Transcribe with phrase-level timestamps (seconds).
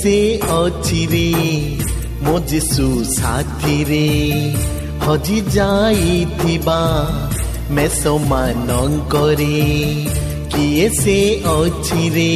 [0.00, 0.18] ସେ
[0.52, 1.28] ଅଛି ରେ
[2.24, 4.06] ମୋ ଯୀଶୁ ସାଥିରେ
[5.04, 6.78] ହଜି ଯାଇଥିବା
[7.76, 9.58] ମେଷମାନଙ୍କରେ
[10.54, 11.18] କିଏ ସେ
[11.54, 12.32] ଅଛି ରେ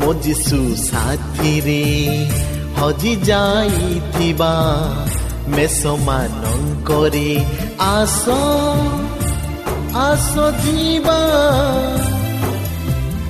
[0.00, 1.82] ମୋ ଯୀଶୁ ସାଥିରେ
[2.78, 4.54] ହଜି ଯାଇଥିବା
[5.56, 7.28] ମେଷମାନଙ୍କରେ
[7.88, 8.24] ଆସ
[10.02, 10.32] ଆସ
[10.64, 11.20] ଯିବା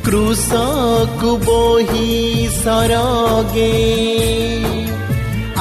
[0.06, 2.14] କୃଷକୁ ବହି
[2.54, 3.74] ସରଗେ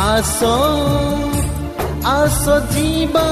[0.04, 0.40] ଆସ
[2.14, 3.28] ଆସ ଯିବା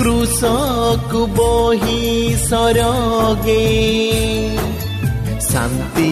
[0.00, 2.02] କୃଷକୁ ବହି
[2.44, 3.64] ସରଗେ
[5.48, 6.10] ଶାନ୍ତି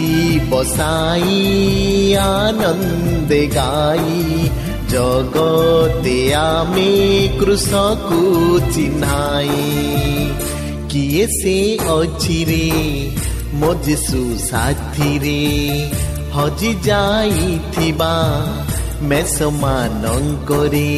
[0.51, 1.39] ବସାଇ
[2.25, 4.21] ଆନନ୍ଦ ଗାଇ
[4.93, 6.93] ଜଗତେ ଆମେ
[7.41, 8.23] କୃଷକୁ
[8.75, 9.67] ଚିହ୍ନାଇ
[10.91, 11.57] କିଏ ସେ
[11.91, 12.65] ଅଛି ରେ
[13.55, 15.41] ମୋ ଯୀଶୁ ସାଥିରେ
[16.35, 18.13] ହଜି ଯାଇଥିବା
[19.11, 20.89] ମେଷମାନଙ୍କରେ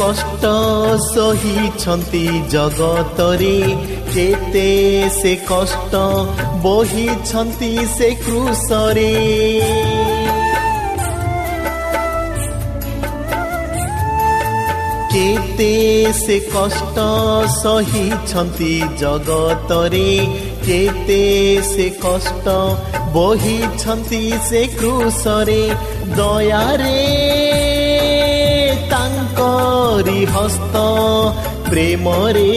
[0.00, 0.50] ସେ କଷ୍ଟ
[1.06, 2.20] ସହିଛନ୍ତି
[2.52, 3.56] ଜଗତରେ
[4.12, 4.70] କେତେ
[5.16, 6.00] ସେ କଷ୍ଟ
[6.64, 9.10] ବହିଛନ୍ତି ସେ କୃଷରେ
[15.12, 15.74] କେତେ
[16.16, 17.06] ସେ କଷ୍ଟ
[17.54, 18.72] ସହିଛନ୍ତି
[19.02, 20.10] ଜଗତରେ
[20.64, 21.22] କେତେ
[21.68, 22.56] ସେ କଷ୍ଟ
[23.16, 25.62] ବହିଛନ୍ତି ସେ କୃଷରେ
[26.16, 26.98] ଦୟାରେ
[30.00, 30.76] ତାଙ୍କରି ହସ୍ତ
[31.68, 32.52] ପ୍ରେମରେ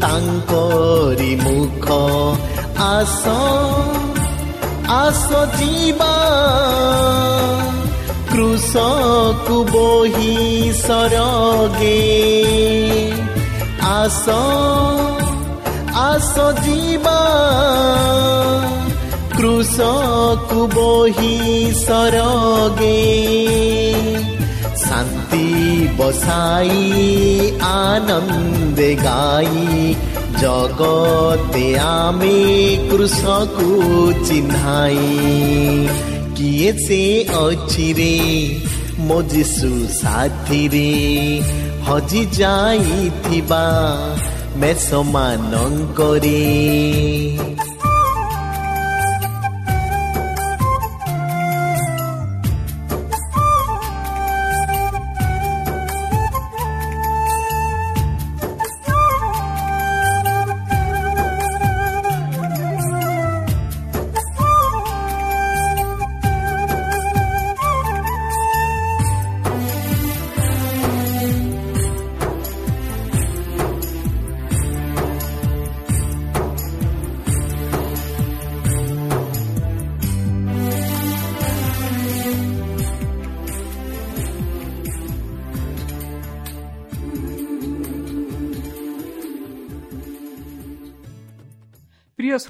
[0.00, 1.86] ତାଙ୍କରି ମୁଖ
[2.80, 3.28] ଆସ
[4.88, 5.28] ଆସ
[5.58, 6.14] ଯିବା।
[8.32, 12.00] କୃଷକୁ ବୋହି ସରଗେ।
[13.82, 14.28] ଆସ
[15.94, 16.34] ଆସ
[16.64, 17.20] ଯିବା।
[19.36, 21.36] କୃଷକୁ ବୋହି
[21.86, 23.00] ସରଗେ।
[25.29, 25.47] ଶାନ୍ତି
[25.97, 26.77] ବସାଇ
[27.67, 29.93] ଆନନ୍ଦେ ଗାଇ
[30.41, 32.37] ଜଗତେ ଆମେ
[32.89, 33.67] କୃଷକୁ
[34.27, 35.05] ଚିହ୍ନାଇ
[36.37, 37.01] କିଏ ସେ
[37.41, 38.15] ଅଛି ରେ
[39.07, 40.89] ମୋ ଯୀଶୁ ସାଥିରେ
[41.87, 43.63] ହଜି ଯାଇଥିବା
[44.61, 46.41] ମେଷମାନଙ୍କରେ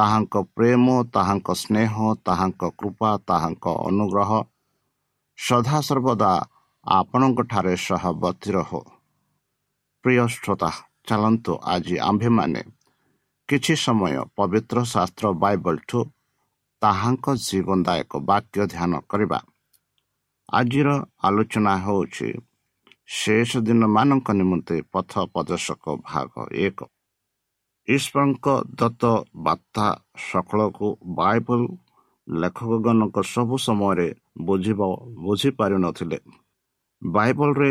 [0.00, 4.30] ତାହାଙ୍କ ପ୍ରେମ ତାହାଙ୍କ ସ୍ନେହ ତାହାଙ୍କ କୃପା ତାହାଙ୍କ ଅନୁଗ୍ରହ
[5.38, 6.32] ସଦାସର୍ବଦା
[6.86, 8.80] ଆପଣଙ୍କଠାରେ ସହବତୀ ରହୁ
[10.04, 10.70] ପ୍ରିୟ ଶ୍ରୋତା
[11.08, 12.62] ଚାଲନ୍ତୁ ଆଜି ଆମ୍ଭେମାନେ
[13.48, 16.00] କିଛି ସମୟ ପବିତ୍ର ଶାସ୍ତ୍ର ବାଇବଲଠୁ
[16.82, 19.38] ତାହାଙ୍କ ଜୀବନଦାୟକ ବାକ୍ୟ ଧ୍ୟାନ କରିବା।
[20.52, 20.88] ଆଜିର
[21.22, 22.28] ଆଲୋଚନା ହେଉଛି
[23.08, 26.32] ଶେଷ ଦିନମାନଙ୍କ ନିମନ୍ତେ ପଥ ପ୍ରଦର୍ଶକ ଭାଗ
[26.66, 26.78] ଏକ।
[27.90, 28.46] ଈଶ୍ୱରଙ୍କ
[28.78, 29.04] ଦତ୍ତ
[29.44, 29.86] ବାର୍ତ୍ତା
[30.24, 31.60] ସକଳକୁ ବାଇବଲ
[32.28, 34.08] ଲେଖକଗଣଙ୍କ ସବୁ ସମୟରେ
[34.46, 34.80] ବୁଝିବ
[35.24, 36.18] ବୁଝିପାରିନଥିଲେ।
[37.02, 37.70] ବାଇବଲରେ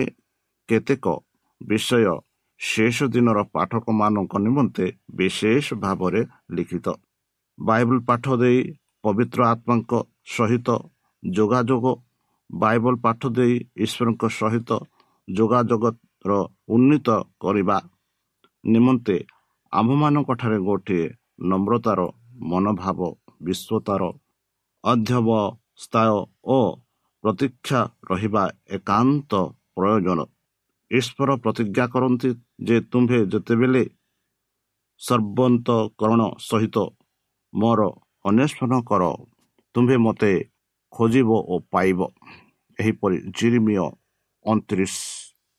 [0.70, 1.06] କେତେକ
[1.62, 2.16] ବିଷୟ
[2.60, 4.86] ଶେଷ ଦିନର ପାଠକମାନଙ୍କ ନିମନ୍ତେ
[5.18, 6.22] ବିଶେଷ ଭାବରେ
[6.56, 6.88] ଲିଖିତ।
[7.58, 8.60] ବାଇବଲ ପାଠ ଦେଇ
[9.04, 9.92] ପବିତ୍ର ଆତ୍ମାଙ୍କ
[10.36, 10.70] ସହିତ
[11.24, 11.86] ଯୋଗାଯୋଗ
[12.50, 13.56] ବାଇବଲ ପାଠ ଦେଇ
[13.86, 14.70] ଈଶ୍ୱରଙ୍କ ସହିତ
[15.28, 16.32] ଯୋଗାଯୋଗର
[16.76, 17.08] ଉନ୍ନତ
[17.42, 17.78] କରିବା
[18.64, 19.18] ନିମନ୍ତେ
[19.74, 21.06] ଆମ୍ଭମାନଙ୍କଠାରେ ଗୋଟିଏ
[21.50, 22.00] ନମ୍ରତାର
[22.52, 23.00] ମନୋଭାବ
[23.46, 24.02] ବିଶ୍ୱତାର
[24.84, 26.16] ଅଧ୍ୟବସ୍ଥାୟ
[26.56, 26.58] ଓ
[27.24, 27.80] ପ୍ରତୀକ୍ଷା
[28.10, 28.44] ରହିବା
[28.76, 29.32] ଏକାନ୍ତ
[29.76, 30.20] ପ୍ରୟୋଜନ।
[30.92, 32.30] ଈଶ୍ୱର ପ୍ରତିଜ୍ଞା କରନ୍ତି
[32.68, 33.84] ଯେ ତୁମ୍ଭେ ଯେତେବେଳେ
[35.02, 36.78] ସର୍ବନ୍ତକରଣ ସହିତ
[37.54, 37.82] ମୋର
[38.26, 39.04] ଅନ୍ୱେଷଣ କର
[39.76, 40.32] ତୁମ୍ଭେ ମୋତେ
[40.94, 42.00] ଖୋଜିବ ଓ ପାଇବ।
[42.80, 43.86] ଏହିପରି ଜିରିମିୟ
[44.46, 44.96] ଅଣତିରିଶ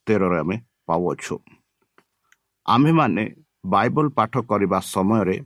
[0.06, 1.34] ତେରରେ ଆମେ ପାଉଅଛୁ।
[2.66, 3.24] ଆମ୍ଭେମାନେ
[3.64, 5.36] ବାଇବଲ ପାଠ କରିବା ସମୟରେ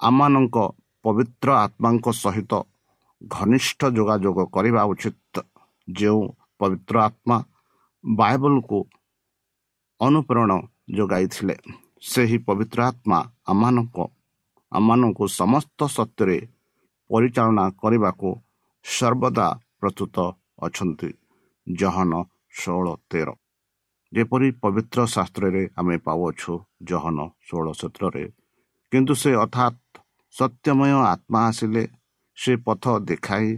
[0.00, 0.56] ଆମମାନଙ୍କ
[1.04, 2.52] ପବିତ୍ର ଆତ୍ମାଙ୍କ ସହିତ
[3.22, 5.34] ଘନିଷ୍ଠ ଯୋଗାଯୋଗ କରିବା ଉଚିତ।
[5.88, 6.22] ଯେଉଁ
[6.60, 7.36] ପବିତ୍ର ଆତ୍ମା
[8.04, 8.78] ବାଇବଲକୁ
[10.00, 10.52] ଅନୁପ୍ରେରଣ
[10.98, 11.56] ଯୋଗାଇଥିଲେ
[12.02, 13.18] ସେହି ପବିତ୍ର ଆତ୍ମା
[13.50, 13.96] ଆମମାନଙ୍କ
[14.72, 16.38] ଆମମାନଙ୍କୁ ସମସ୍ତ ସତ୍ୟରେ
[17.10, 18.28] ପରିଚାଳନା କରିବାକୁ
[18.84, 19.46] ସର୍ବଦା
[19.80, 20.16] ପ୍ରସ୍ତୁତ
[20.66, 21.10] ଅଛନ୍ତି।
[21.66, 22.12] ଜହନ
[22.60, 23.28] ଷୋହଳ ତେର
[24.12, 26.52] ଯେପରି ପବିତ୍ର ଶାସ୍ତ୍ରରେ ଆମେ ପାଉଅଛୁ
[26.82, 28.24] ଜହନ ଷୋହଳ ସତ୍ରରେ
[28.92, 29.78] କିନ୍ତୁ ସେ ଅର୍ଥାତ୍
[30.34, 31.84] ସତ୍ୟମୟ ଆତ୍ମା ଆସିଲେ
[32.38, 33.48] ସେ ପଥ ଦେଖାଇ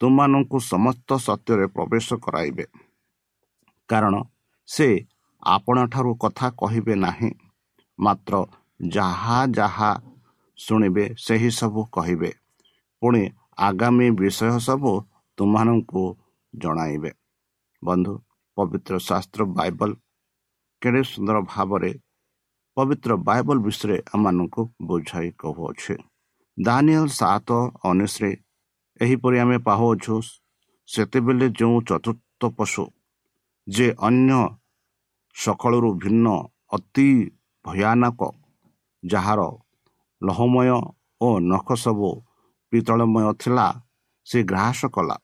[0.00, 2.64] ତୁମମାନଙ୍କୁ ସମସ୍ତ ସତ୍ୟରେ ପ୍ରବେଶ କରାଇବେ।
[3.88, 4.14] କାରଣ
[4.68, 4.88] ସେ
[5.42, 7.30] ଆପଣଠାରୁ କଥା କହିବେ ନାହିଁ
[7.98, 8.34] ମାତ୍ର
[8.88, 9.90] ଯାହା ଯାହା
[10.58, 12.30] ଶୁଣିବେ ସେହି ସବୁ କହିବେ।
[13.02, 13.22] ପୁଣି
[13.58, 14.92] ଆଗାମୀ ବିଷୟ ସବୁ
[15.38, 16.04] ତୁମମାନଙ୍କୁ
[16.54, 17.10] ଜଣାଇବେ।
[17.82, 18.14] ବନ୍ଧୁ
[18.58, 19.90] ପବିତ୍ର ଶାସ୍ତ୍ର ବାଇବଲ
[20.82, 21.92] କେଡ଼େ ସୁନ୍ଦର ଭାବରେ
[22.76, 25.94] ପବିତ୍ର ବାଇବଲ ବିଷୟରେ ଆମମାନଙ୍କୁ ବୁଝାଇ କହୁଅଛେ
[26.56, 27.48] ଦାନିଏଲ ସାତ
[27.88, 28.30] ଉଣେଇଶରେ
[29.00, 30.14] ଏହିପରି ଆମେ ପାହୁଅଛୁ
[30.88, 32.84] ସେତେବେଳେ ଯେଉଁ ଚତୁର୍ଥ ପଶୁ
[33.66, 34.40] ଯେ ଅନ୍ୟ
[35.36, 36.26] ସକାଳରୁ ଭିନ୍ନ
[36.72, 37.08] ଅତି
[37.64, 38.20] ଭୟାନକ
[39.02, 39.40] ଯାହାର
[40.22, 40.70] ଲହମୟ
[41.20, 42.10] ଓ ନଖ ସବୁ
[42.72, 43.66] ପିତଳମୟ ଥିଲା
[44.26, 45.16] ସେ ଗ୍ରାସ କଲା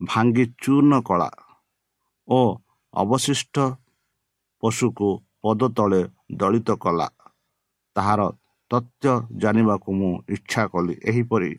[0.00, 1.28] ଭାଙ୍ଗି ଚୂର୍ଣ୍ଣ କଲା
[2.28, 2.40] ଓ
[2.94, 3.56] ଅବଶିଷ୍ଟ
[4.62, 5.08] ପଶୁକୁ
[5.42, 6.00] ପଦ ତଳେ
[6.40, 7.08] ଦଳିତ କଲା।
[7.96, 8.20] ତାହାର
[8.70, 11.50] ତଥ୍ୟ ଜାଣିବାକୁ ମୁଁ ଇଚ୍ଛା କଲି। ଏହିପରି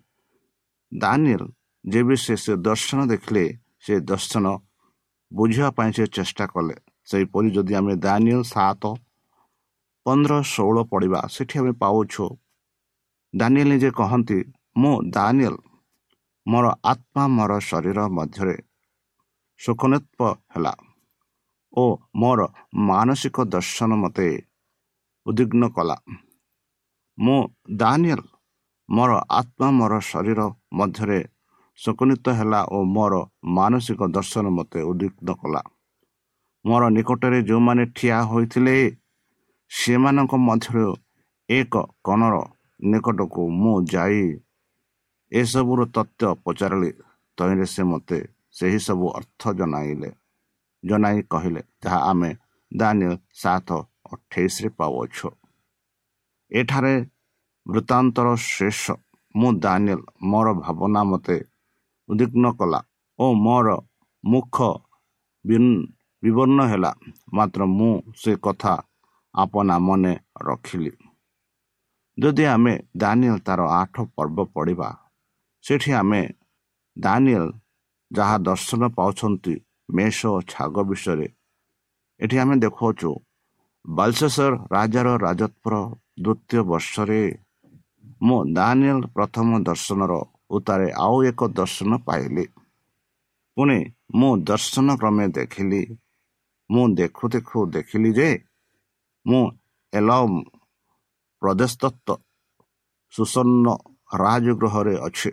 [0.91, 1.43] ଦାନିଏଲ
[1.85, 3.45] ଯେବେ ସେ ସେ ଦର୍ଶନ ଦେଖିଲେ
[3.85, 4.45] ସେ ଦର୍ଶନ
[5.31, 6.75] ବୁଝିବା ପାଇଁ ସେ ଚେଷ୍ଟା କଲେ।
[7.09, 8.83] ସେହିପରି ଯଦି ଆମେ ଦାନିଏଲ ସାତ
[10.05, 12.25] ପନ୍ଦର ଷୋହଳ ପଢ଼ିବା ସେଠି ଆମେ ପାଉଛୁ।
[13.33, 14.39] ଦାନିଏଲ ନିଜେ କହନ୍ତି
[14.77, 15.55] ମୁଁ ଦାନିଏଲ
[16.45, 18.55] ମୋର ଆତ୍ମା ମୋର ଶରୀର ମଧ୍ୟରେ
[19.63, 20.19] ସୁଖନେତ୍ପ
[20.53, 20.73] ହେଲା
[21.73, 21.83] ଓ
[22.21, 22.41] ମୋର
[22.87, 24.27] ମାନସିକ ଦର୍ଶନ ମୋତେ
[25.25, 25.97] ଉଦ୍ବିଗ୍ନ କଲା।
[27.17, 27.37] ମୁଁ
[27.79, 28.23] ଦାନିଏଲ
[28.89, 30.39] ମୋର ଆତ୍ମା ମୋର ଶରୀର
[30.79, 31.19] ମଧ୍ୟରେ
[31.79, 33.13] ଶକୁନିତ ହେଲା ଓ ମୋର
[33.57, 35.61] ମାନସିକ ଦର୍ଶନ ମୋତେ ଉଦ୍ବିଗ୍ନ କଲା।
[36.65, 38.75] ମୋର ନିକଟରେ ଯେଉଁମାନେ ଠିଆ ହୋଇଥିଲେ
[39.71, 40.85] ସେମାନଙ୍କ ମଧ୍ୟରୁ
[41.49, 41.73] ଏକ
[42.05, 42.35] କଣର
[42.91, 44.23] ନିକଟକୁ ମୁଁ ଯାଇ
[45.31, 46.91] ଏସବୁର ତଥ୍ୟ ପଚାରିଲି
[47.37, 48.19] ତହିଁରେ ସେ ମୋତେ
[48.55, 50.09] ସେହି ସବୁ ଅର୍ଥ ଜଣାଇଲେ।
[50.83, 52.29] ଜଣାଇ କହିଲେ ଯାହା ଆମେ
[52.71, 53.69] ଦାନୀୟ ସାତ
[54.13, 55.29] ଅଠେଇଶରେ ପାଉଅଛୁ।
[56.51, 56.95] ଏଠାରେ
[57.65, 58.83] ବୃତ୍ତାନ୍ତର ଶେଷ।
[59.35, 61.37] ମୁଁ ଦାନିଏଲ ମୋର ଭାବନା ମୋତେ
[62.09, 62.79] ଉଦ୍ବିଗ୍ନ କଲା
[63.19, 63.67] ଓ ମୋର
[64.23, 64.57] ମୁଖ
[66.23, 66.91] ବିବର୍ଣ୍ଣ ହେଲା।
[67.35, 68.73] ମାତ୍ର ମୁଁ ସେ କଥା
[69.33, 70.13] ଆପନା ମନେ
[70.47, 70.91] ରଖିଲି।
[72.17, 74.89] ଯଦି ଆମେ ଦାନିଏଲ ତାର ଆଠ ପର୍ବ ପଢ଼ିବା
[75.65, 76.21] ସେଠି ଆମେ
[76.97, 77.47] ଦାନିଏଲ
[78.13, 79.53] ଯାହା ଦର୍ଶନ ପାଉଛନ୍ତି
[79.95, 81.27] ମେଷ ଓ ଛାଗ ବିଷୟରେ
[82.19, 83.09] ଏଠି ଆମେ ଦେଖାଉଛୁ
[83.85, 85.75] ବାଲଶେଶ୍ୱର ରାଜାର ରାଜତ୍ୱର
[86.23, 87.21] ଦ୍ୱିତୀୟ ବର୍ଷରେ
[88.27, 90.13] ମୁଁ ଦାନିଏଲ ପ୍ରଥମ ଦର୍ଶନର
[90.55, 92.45] ଉତ୍ତାରେ ଆଉ ଏକ ଦର୍ଶନ ପାଇଲି।
[93.57, 93.77] ପୁଣି
[94.19, 95.81] ମୁଁ ଦର୍ଶନ କ୍ରମେ ଦେଖିଲି
[96.69, 98.29] ମୁଁ ଦେଖୁ ଦେଖୁ ଦେଖିଲି ଯେ
[99.25, 99.43] ମୁଁ
[99.93, 100.37] ଏଲମ୍
[101.41, 102.07] ପ୍ରଦେଶତ୍ତ
[103.13, 103.67] ସୁସନ୍ନ
[104.21, 105.29] ରାଜଗୃହରେ ଅଛି।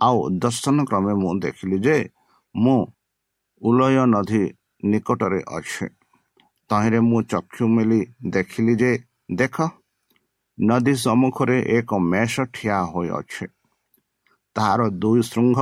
[0.00, 1.96] ଆଉ ଦର୍ଶନ କ୍ରମେ ମୁଁ ଦେଖିଲି ଯେ
[2.54, 2.78] ମୁଁ
[3.62, 4.42] ଉଲୟ ନଦୀ
[4.84, 5.86] ନିକଟରେ ଅଛି।
[6.70, 8.92] ତହିଁରେ ମୁଁ ଚକ୍ଷୁ ମିଳି ଦେଖିଲି ଯେ
[9.34, 9.56] ଦେଖ
[10.58, 13.46] ନଦୀ ସମ୍ମୁଖରେ ଏକ ମେଷ ଠିଆ ହୋଇଅଛି।
[14.56, 15.58] ତାହାର ଦୁଇ ଶୃଙ୍ଗ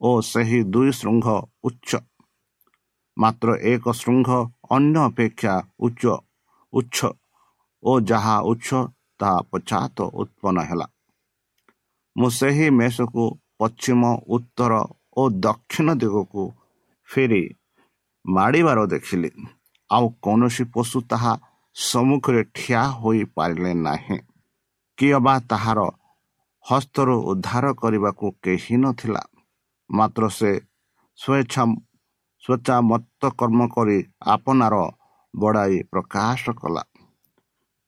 [0.00, 1.26] ଓ ସେହି ଦୁଇ ଶୃଙ୍ଗ
[1.64, 1.90] ଉଚ୍ଚ।
[3.16, 4.30] ମାତ୍ର ଏକ ଶୃଙ୍ଗ
[4.70, 6.04] ଅନ୍ୟ ଅପେକ୍ଷା ଉଚ୍ଚ
[6.72, 6.98] ଉଚ୍ଚ
[7.82, 8.68] ଓ ଯାହା ଉଚ୍ଚ
[9.20, 10.86] ତାହା ପଶ୍ଚାତ ଉତ୍ପନ୍ନ ହେଲା।
[12.20, 13.24] ମୁଁ ସେହି ମେଷକୁ
[13.58, 14.02] ପଶ୍ଚିମ
[14.36, 14.72] ଉତ୍ତର
[15.16, 16.42] ଓ ଦକ୍ଷିଣ ଦିଗକୁ
[17.08, 17.42] ଫେରି
[18.24, 19.30] ମାଡ଼ିବାର ଦେଖିଲି।
[19.90, 21.32] ଆଉ କୌଣସି ପଶୁ ତାହା
[21.76, 24.18] ସମ୍ମୁଖରେ ଠିଆ ହୋଇପାରିଲେ ନାହିଁ।
[24.98, 25.80] କିଏ ବା ତାହାର
[26.64, 29.22] ହସ୍ତରୁ ଉଦ୍ଧାର କରିବାକୁ କେହି ନଥିଲା।
[29.90, 30.50] ମାତ୍ର ସେ
[31.18, 31.62] ସ୍ୱେଚ୍ଛା
[32.44, 34.76] ସ୍ୱେଚ୍ଛାମତ କର୍ମ କରି ଆପଣାର
[35.34, 36.82] ବଢ଼ାଇ ପ୍ରକାଶ କଲା।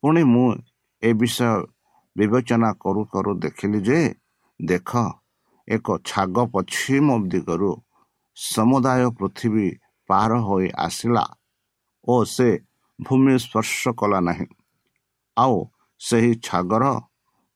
[0.02, 0.48] ପୁଣି ମୁଁ
[1.02, 1.52] ଏ ବିଷୟ
[2.16, 4.00] ବିବେଚନା କରୁ କରୁ ଦେଖିଲି ଯେ
[4.62, 4.90] ଦେଖ
[5.68, 7.72] ଏକ ଛାଗ ପଶ୍ଚିମ ଦିଗରୁ
[8.36, 9.68] ସମୁଦାୟ ପୃଥିବୀ
[10.08, 11.24] ପାର ହୋଇ ଆସିଲା
[12.06, 12.48] ଓ ସେ
[12.98, 14.46] ଭୂମି ସ୍ପର୍ଶ କଲା ନାହିଁ।
[15.36, 15.56] ଆଉ
[16.00, 16.84] ସେହି ଛାଗର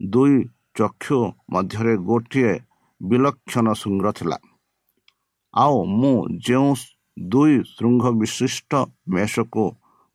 [0.01, 0.37] ଦୁଇ
[0.77, 1.19] ଚକ୍ଷୁ
[1.53, 2.53] ମଧ୍ୟରେ ଗୋଟିଏ
[3.01, 4.39] ବିଲକ୍ଷଣ ଶୃଙ୍ଗ ଥିଲା।
[5.55, 6.71] ଆଉ ମୁଁ ଯେଉଁ
[7.29, 8.73] ଦୁଇ ଶୃଙ୍ଗ ବିଶିଷ୍ଟ
[9.09, 9.65] ମେଷକୁ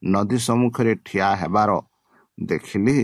[0.04, 1.72] ନଦୀ ସମ୍ମୁଖରେ ଠିଆ ହେବାର
[2.38, 3.00] ଦେଖିଲି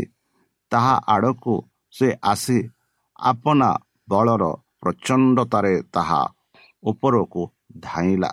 [0.72, 1.54] ତାହା ଆଡ଼କୁ
[1.96, 2.58] ସେ ଆସି
[3.20, 3.70] ଆପଣା
[4.10, 4.44] ବଳର
[4.82, 6.22] ପ୍ରଚଣ୍ଡତାରେ ତାହା
[6.84, 7.42] ଉପରକୁ
[7.80, 8.32] ଧାଇଁଲା।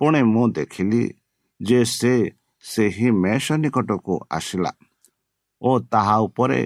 [0.00, 1.02] ପୁଣି ମୁଁ ଦେଖିଲି
[1.60, 2.14] ଯେ ସେ
[2.64, 4.72] ସେହି ମେଷ ନିକଟକୁ ଆସିଲା
[5.62, 6.60] ଓ ତାହା ଉପରେ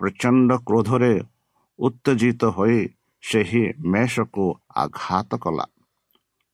[0.00, 1.14] ପ୍ରଚଣ୍ଡ କ୍ରୋଧରେ
[1.78, 2.80] ଉତ୍ତେଜିତ ହୋଇ
[3.22, 4.44] ସେହି ମେଷକୁ
[4.76, 5.66] ଆଘାତ କଲା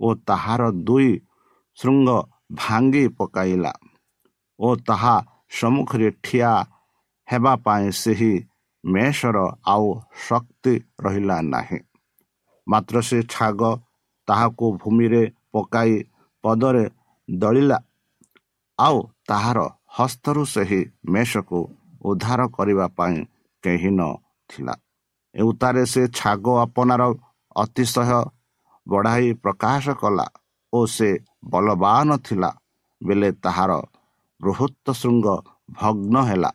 [0.01, 1.11] ଓ ତାହାର ଦୁଇ
[1.79, 2.09] ଶୃଙ୍ଗ
[2.53, 3.73] ଭାଙ୍ଗି ପକାଇଲା
[4.59, 5.17] ଓ ତାହା
[5.51, 6.53] ସମ୍ମୁଖରେ ଠିଆ
[7.29, 8.33] ହେବା ପାଇଁ ସେହି
[8.85, 9.89] ମେଷର ଆଉ
[10.27, 10.75] ଶକ୍ତି
[11.05, 11.81] ରହିଲା ନାହିଁ।
[12.67, 13.61] ମାତ୍ର ସେ ଛାଗ
[14.29, 15.23] ତାହାକୁ ଭୂମିରେ
[15.53, 15.95] ପକାଇ
[16.45, 16.85] ପଦରେ
[17.29, 17.79] ଦଳିଲା।
[18.79, 18.99] ଆଉ
[19.29, 19.59] ତାହାର
[19.97, 20.81] ହସ୍ତରୁ ସେହି
[21.13, 21.61] ମେଷକୁ
[22.05, 23.19] ଉଦ୍ଧାର କରିବା ପାଇଁ
[23.65, 24.75] କେହି ନଥିଲା
[25.35, 27.03] ଏଉତାରେ ସେ ଛାଗ ଆପଣାର
[27.57, 28.21] ଅତିଶୟ
[28.87, 30.27] ବଢ଼ାଇ ପ୍ରକାଶ କଲା
[30.73, 31.09] ଓ ସେ
[31.53, 32.51] ବଲବାନ ଥିଲା
[33.01, 33.73] ବେଲେ ତାହାର
[34.41, 35.27] ବୃହତ୍ତ ଶୃଙ୍ଗ
[35.71, 36.51] ଭଗ୍ନ ହେଲା।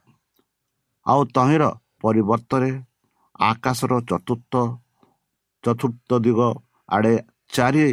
[1.05, 1.63] ଆଉ ତହିଁର
[2.03, 2.71] ପରିବର୍ତ୍ତରେ
[3.41, 4.53] ଆକାଶର ଚତୁର୍ଥ
[5.63, 6.39] ଚତୁର୍ଥ ଦିଗ
[6.89, 7.15] ଆଡ଼େ
[7.53, 7.87] ଚାରି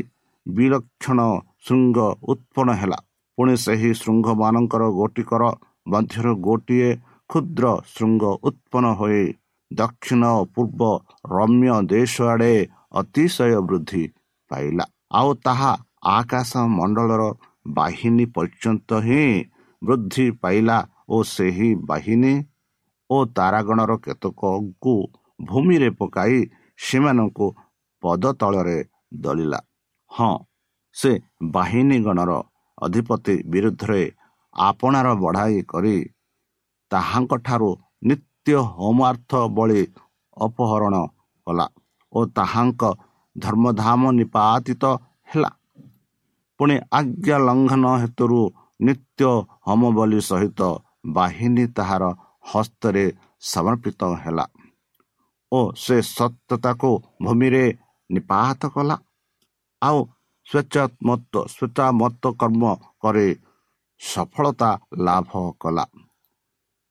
[0.46, 1.20] ବିଲକ୍ଷଣ
[1.66, 1.99] ଶୃଙ୍ଗ
[2.32, 2.99] ଉତ୍ପନ୍ନ ହେଲା।
[3.38, 5.42] ପୁଣି ସେହି ଶୃଙ୍ଗମାନଙ୍କର ଗୋଟିକର
[5.87, 6.90] ମଧ୍ୟରୁ ଗୋଟିଏ
[7.30, 9.23] କ୍ଷୁଦ୍ର ଶୃଙ୍ଗ ଉତ୍ପନ୍ନ ହୋଇ
[9.70, 10.82] ଦକ୍ଷିଣ ପୂର୍ବ
[11.32, 12.54] ରମ୍ୟ ଦେଶ ଆଡ଼େ
[13.00, 14.04] ଅତିଶୟ ବୃଦ୍ଧି
[14.50, 14.84] ପାଇଲା।
[15.18, 15.73] ଆଉ ତାହା
[16.12, 17.23] ଆକାଶ ମଣ୍ଡଳର
[17.75, 19.25] ବାହିନୀ ପର୍ଯ୍ୟନ୍ତ ହିଁ
[19.82, 22.34] ବୃଦ୍ଧି ପାଇଲା ଓ ସେହି ବାହିନୀ
[23.14, 24.94] ଓ ତାରାଗଣର କେତେକଙ୍କୁ
[25.40, 26.38] ଭୂମିରେ ପକାଇ
[26.78, 27.47] ସେମାନଙ୍କୁ
[28.02, 28.78] ପଦ ତଳରେ
[29.23, 29.61] ଦଳିଲା।
[30.12, 30.33] ହଁ
[30.97, 31.11] ସେ
[31.54, 32.33] ବାହିନୀ ଗଣର
[32.78, 34.02] ଅଧିପତି ବିରୁଦ୍ଧରେ
[34.56, 35.97] ଆପଣାର ବଢ଼ାଇ କରି
[36.90, 37.71] ତାହାଙ୍କଠାରୁ
[38.09, 39.83] ନିତ୍ୟ ହୋମାର୍ଥ ବଳି
[40.37, 40.94] ଅପହରଣ
[41.47, 41.66] କଲା
[42.12, 42.83] ଓ ତାହାଙ୍କ
[43.37, 44.85] ଧର୍ମଧାମ ନିପାତିତ
[45.30, 45.50] ହେଲା।
[46.61, 48.40] ପୁଣି ଆଜ୍ଞା ଲଙ୍ଘନ ହେତୁରୁ
[48.80, 49.30] ନିତ୍ୟ
[49.66, 50.61] ହୋମ ବଳି ସହିତ
[51.16, 52.04] ବାହିନୀ ତାହାର
[52.45, 53.05] ହସ୍ତରେ
[53.43, 54.47] ସମର୍ପିତ ହେଲା
[55.53, 56.91] ଓ ସେ ସତ୍ୟତାକୁ
[57.25, 57.65] ଭୂମିରେ
[58.11, 58.97] ନିପାତ କଲା।
[59.83, 59.99] ଆଉ
[60.47, 62.63] ସ୍ୱେଚ୍ଛାମତ ସ୍ୱେଚ୍ଛାମତ କର୍ମ
[63.03, 63.29] କରି
[64.01, 64.71] ସଫଳତା
[65.05, 65.31] ଲାଭ
[65.63, 65.85] କଲା।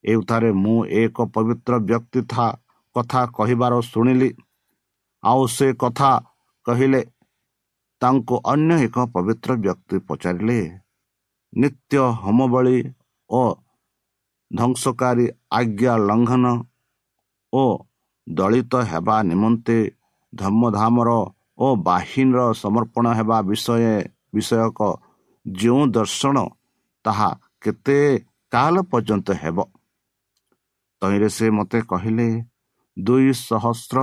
[0.03, 2.21] ଏଉଠାରେ ମୁଁ ଏକ ପବିତ୍ର ବ୍ୟକ୍ତି
[2.95, 4.29] କଥା କହିବାର ଶୁଣିଲି।
[5.23, 6.11] ଆଉ ସେ କଥା
[6.65, 7.01] କହିଲେ
[8.01, 10.59] ତାଙ୍କୁ ଅନ୍ୟ ଏକ ପବିତ୍ର ବ୍ୟକ୍ତି ପଚାରିଲେ
[11.53, 12.77] ନିତ୍ୟ ହୋମବଳି
[13.29, 13.41] ଓ
[14.53, 16.45] ଧ୍ୱଂସକାରୀ ଆଜ୍ଞା ଲଙ୍ଘନ
[17.53, 17.63] ଓ
[18.27, 19.77] ଦଳିତ ହେବା ନିମନ୍ତେ
[20.33, 21.09] ଧର୍ମଧାମର
[21.57, 23.79] ଓ ବାହିନୀର ସମର୍ପଣ ହେବା ବିଷୟ
[24.35, 24.79] ବିଷୟକ
[25.45, 26.37] ଯେଉଁ ଦର୍ଶନ
[27.05, 27.29] ତାହା
[27.61, 27.97] କେତେ
[28.51, 29.57] କାଳ ପର୍ଯ୍ୟନ୍ତ ହେବ?
[31.01, 32.27] ତହିଁରେ ସେ ମୋତେ କହିଲେ
[32.97, 33.97] ଦୁଇ ସହସ୍ର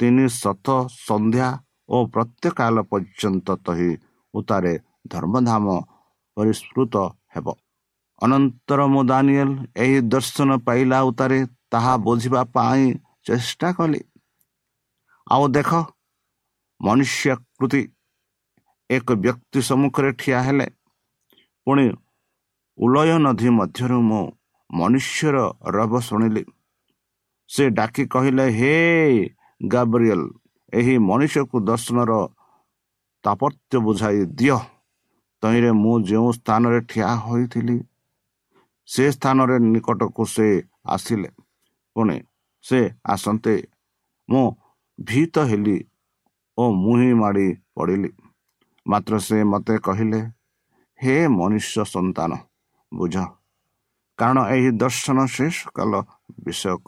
[0.00, 0.68] ତିନି ଶତ
[1.06, 1.48] ସନ୍ଧ୍ୟା
[1.88, 3.90] ଓ ପ୍ରତ୍ୟେକ କାଳ ପର୍ଯ୍ୟନ୍ତ ତହି
[4.34, 4.74] ଉତାରେ
[5.08, 5.66] ଧର୍ମଧାମ
[6.36, 6.94] ପରିଷ୍କୃତ
[7.34, 7.46] ହେବ।
[8.22, 11.38] ଅନନ୍ତର ମୁଁ ଦାନିଏଲ ଏହି ଦର୍ଶନ ପାଇଲା ଉତାରେ
[11.70, 12.84] ତାହା ବୁଝିବା ପାଇଁ
[13.26, 14.00] ଚେଷ୍ଟା କଲି।
[15.26, 15.70] ଆଉ ଦେଖ
[16.80, 17.82] ମନୁଷ୍ୟକୃତି
[18.90, 20.66] ଏକ ବ୍ୟକ୍ତି ସମ୍ମୁଖରେ ଠିଆ ହେଲେ।
[21.66, 21.86] ପୁଣି
[22.78, 24.22] ଉଲୟ ନଦୀ ମଧ୍ୟରୁ ମୁଁ
[24.70, 25.36] ମନୁଷ୍ୟର
[25.76, 26.44] ରବ ଶୁଣିଲି।
[27.50, 28.72] ସେ ଡାକି କହିଲେ ହେ
[29.60, 30.22] ଗାବ୍ରିଏଲ
[30.72, 32.12] ଏହି ମନୁଷ୍ୟକୁ ଦର୍ଶନର
[33.24, 34.58] ତାପତ୍ୟ ବୁଝାଇ ଦିଅ।
[35.42, 37.76] ତହିଁରେ ମୁଁ ଯେଉଁ ସ୍ଥାନରେ ଠିଆ ହୋଇଥିଲି
[38.88, 40.46] ସେ ସ୍ଥାନରେ ନିକଟକୁ ସେ
[40.94, 41.30] ଆସିଲେ।
[41.96, 42.16] ପୁଣି
[42.64, 43.54] ସେ ଆସନ୍ତେ
[44.28, 44.44] ମୁଁ
[44.98, 45.78] ଭୀତ ହେଲି
[46.58, 48.10] ଓ ମୁହିଁ ମାଡ଼ି ପଡ଼ିଲି।
[48.86, 50.20] ମାତ୍ର ସେ ମୋତେ କହିଲେ
[50.98, 52.30] ହେ ମନୁଷ୍ୟ ସନ୍ତାନ
[52.92, 53.16] ବୁଝ
[54.18, 55.92] କାରଣ ଏହି ଦର୍ଶନ ଶେଷ କାଲ
[56.44, 56.86] ବିଷୟକ।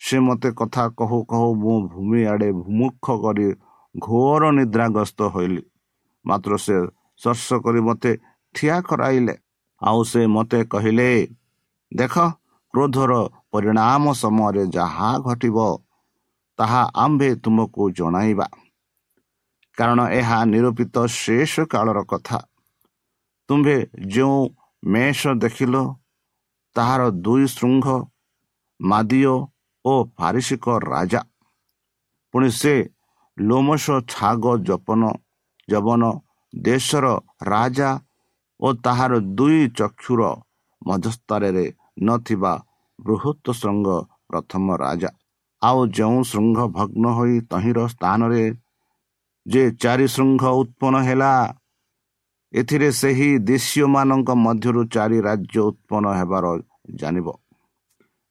[0.00, 3.48] ସେ ମୋତେ କଥା କହୁ କହୁ ମୁଁ ଭୂମି ଆଡ଼େ ମୁଖ କରି
[3.94, 5.62] ଘୋର ନିଦ୍ରାଗ୍ରସ୍ତ ହୋଇଲି।
[6.24, 6.76] ମାତ୍ର ସେ
[7.20, 8.10] ସ୍ପର୍ଶ କରି ମୋତେ
[8.54, 9.34] ଠିଆ କରାଇଲେ।
[9.82, 11.10] ଆଉ ସେ ମୋତେ କହିଲେ
[11.92, 12.14] ଦେଖ
[12.74, 13.12] କ୍ରୋଧର
[13.52, 15.58] ପରିଣାମ ସମୟରେ ଯାହା ଘଟିବ
[16.58, 18.46] ତାହା ଆମ୍ଭେ ତୁମକୁ ଜଣାଇବା।
[19.78, 22.38] କାରଣ ଏହା ନିରୂପିତ ଶେଷ କାଳର କଥା।
[23.48, 24.38] ତୁମ୍ଭେ ଯେଉଁ
[24.82, 25.74] ମେଷ ଦେଖିଲ
[26.76, 27.86] ତାହାର ଦୁଇ ଶୃଙ୍ଗ
[28.80, 29.34] ମାଦିଓ
[29.84, 31.22] ଓ ପାରିସିକ ରାଜା।
[32.34, 32.74] ପୁଣି ସେ
[33.36, 35.02] ଲୋମସ ଛାଗ ଜପନ
[35.68, 36.02] ଜବନ
[36.52, 37.06] ଦେଶର
[37.42, 37.90] ରାଜା
[38.60, 40.22] ଓ ତାହାର ଦୁଇ ଚକ୍ଷୁର
[40.86, 41.66] ମଧ୍ୟସ୍ତରରେ
[42.02, 42.52] ନଥିବା
[42.98, 43.88] ବୃହତ ଶୃଙ୍ଗ
[44.28, 45.10] ପ୍ରଥମ ରାଜା।
[45.62, 48.44] ଆଉ ଯେଉଁ ଶୃଙ୍ଗ ଭଗ୍ନ ହୋଇ ତହିଁର ସ୍ଥାନରେ
[49.46, 51.32] ଯେ ଚାରି ଶୃଙ୍ଗ ଉତ୍ପନ୍ନ ହେଲା
[52.52, 56.44] ଏଥିରେ ସେହି ଦେଶୀୟମାନଙ୍କ ମଧ୍ୟରୁ ଚାରି ରାଜ୍ୟ ଉତ୍ପନ୍ନ ହେବାର
[56.94, 57.26] ଜାଣିବ।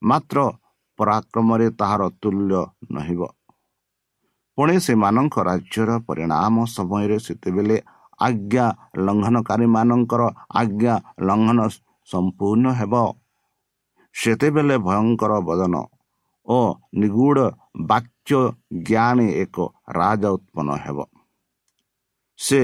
[0.02, 0.38] ମାତ୍ର
[0.98, 2.52] ପରାକ୍ରମରେ ତାହାର ତୁଲ୍ୟ
[2.92, 3.22] ନହିବ।
[4.58, 7.76] ପୁଣି ସେମାନଙ୍କ ରାଜ୍ୟର ପରିଣାମ ସମୟରେ ସେତେବେଳେ
[8.20, 8.66] ଆଜ୍ଞା
[9.06, 10.22] ଲଙ୍ଘନକାରୀମାନଙ୍କର
[10.60, 10.94] ଆଜ୍ଞା
[11.28, 11.58] ଲଙ୍ଘନ
[12.08, 12.94] ସମ୍ପୂର୍ଣ୍ଣ ହେବ।
[14.14, 15.74] ସେତେବେଳେ ଭୟଙ୍କର ବଦନ
[16.46, 16.58] ଓ
[17.00, 17.46] ନିଗୁଢ଼
[17.90, 18.40] ବାକ୍ୟ
[18.88, 19.56] ଜ୍ଞାନୀ ଏକ
[19.98, 20.98] ରାଜା ଉତ୍ପନ୍ନ ହେବ।
[22.38, 22.60] ସେ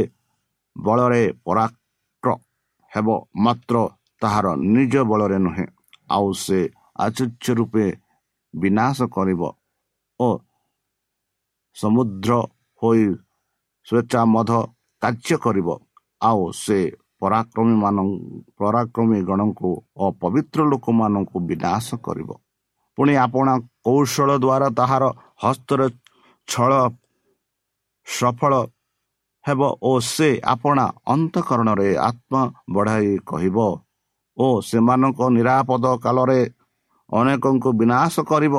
[0.77, 2.29] ବଳରେ ପରାକ୍ର
[2.93, 3.09] ହେବ
[3.45, 3.77] ମାତ୍ର
[4.23, 5.67] ତାହାର ନିଜ ବଳରେ ନୁହେଁ
[6.09, 6.61] ଆଉ ସେ
[6.97, 7.87] ଆଚର୍ଯ୍ୟ ରୂପେ
[8.55, 9.43] ବିନାଶ କରିବ
[10.21, 10.29] ଓ
[11.77, 12.31] ସମୁଦ୍ର
[12.83, 13.05] ହୋଇ
[13.87, 14.61] ସ୍ୱେଚ୍ଛା ମଧ୍ୟ
[15.05, 15.69] କାର୍ଯ୍ୟ କରିବ
[16.23, 16.79] ଆଉ ସେ
[17.23, 17.99] ପରାକ୍ରମୀ ମାନ
[18.61, 22.31] ପରାକ୍ରମୀ ଗଣଙ୍କୁ ଓ ପବିତ୍ର ଲୋକମାନଙ୍କୁ ବିନାଶ କରିବ।
[22.99, 23.47] ପୁଣି ଆପଣ
[23.87, 25.05] କୌଶଳ ଦ୍ୱାରା ତାହାର
[25.45, 25.87] ହସ୍ତରେ
[26.49, 26.73] ଛଳ
[28.07, 28.53] ସଫଳ
[29.45, 32.43] ହେବ ଓ ସେ ଆପଣା ଅନ୍ତଃକରଣରେ ଆତ୍ମା
[32.75, 33.59] ବଢ଼ାଇ କହିବ
[34.37, 36.40] ଓ ସେମାନଙ୍କ ନିରାପଦ କାଳରେ
[37.11, 38.55] ଅନେକଙ୍କୁ ବିନାଶ କରିବ।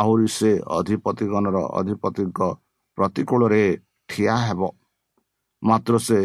[0.00, 2.40] ଆହୁରି ସେ ଅଧିପତିଗଣର ଅଧିପତିଙ୍କ
[2.98, 3.64] ପ୍ରତିକୂଳରେ
[4.08, 4.60] ଠିଆ ହେବ।
[5.62, 6.20] ମାତ୍ର ସେ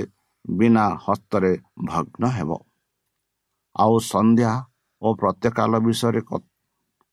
[0.45, 1.53] ବିନା ହସ୍ତରେ
[1.87, 2.51] ଭଗ୍ନ ହେବ।
[3.75, 4.51] ଆଉ ସନ୍ଧ୍ୟା
[5.01, 6.21] ଓ ପ୍ରତ୍ୟେକାଳ ବିଷୟରେ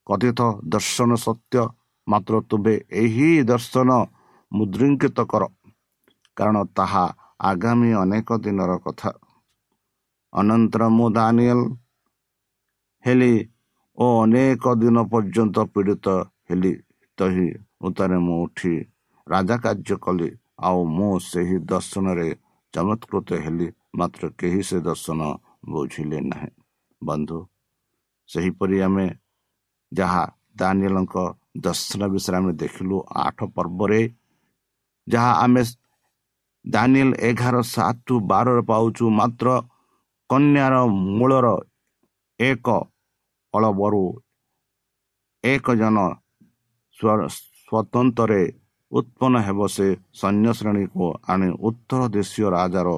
[0.07, 0.39] କଥିତ
[0.73, 1.63] ଦର୍ଶନ ସତ୍ୟ
[2.07, 3.89] ମାତ୍ର ତୁମେ ଏହି ଦର୍ଶନ
[4.51, 5.43] ମୁଦ୍ରିଙ୍କିତ କର।
[6.37, 7.05] କାରଣ ତାହା
[7.49, 9.11] ଆଗାମୀ ଅନେକ ଦିନର କଥା।
[10.33, 11.61] ଅନନ୍ତର ମୁଁ ଦାନିଏଲ
[13.05, 13.33] ହେଲି
[13.97, 16.07] ଓ ଅନେକ ଦିନ ପର୍ଯ୍ୟନ୍ତ ପୀଡ଼ିତ
[16.49, 16.73] ହେଲି।
[17.17, 17.47] ତହି
[17.85, 18.73] ଉତ୍ତାରେ ମୁଁ ଉଠି
[19.27, 22.27] ରାଜା କାର୍ଯ୍ୟ କଲି। ଆଉ ମୁଁ ସେହି ଦର୍ଶନରେ
[22.73, 25.21] ଚମତ୍କୃତ ହେଲି ମାତ୍ର କେହି ସେ ଦର୍ଶନ
[25.71, 26.51] ବୁଝିଲେ ନାହିଁ।
[27.01, 27.39] ବନ୍ଧୁ
[28.29, 29.07] ସେହିପରି ଆମେ
[29.91, 30.23] ଯାହା
[30.57, 31.15] ଦାନିଏଲଙ୍କ
[31.65, 34.01] ଦର୍ଶନ ବିଷୟରେ ଆମେ ଦେଖିଲୁ ଆଠ ପର୍ବରେ
[35.07, 35.61] ଯାହା ଆମେ
[36.65, 39.47] ଦାନିଏଲ ଏଗାର ସାତ ବାରରେ ପାଉଛୁ ମାତ୍ର
[40.29, 40.75] କନ୍ୟାର
[41.17, 41.47] ମୂଳର
[42.39, 42.67] ଏକ
[43.53, 44.03] ଅଳବରୁ
[45.43, 45.97] ଏକ ଜନ
[46.97, 48.43] ସ୍ୱତନ୍ତ୍ରରେ
[48.93, 49.87] ଉତ୍ପନ୍ନ ହେବ ସେ
[50.19, 52.89] ସୈନ୍ୟ ଶ୍ରେଣୀକୁ ଆଣି ଉତ୍ତର ଦେଶୀୟ ରାଜାର